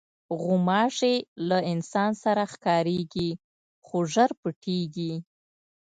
[0.41, 1.15] غوماشې
[1.49, 3.29] له انسان سره ښکارېږي،
[3.85, 5.13] خو ژر پټېږي.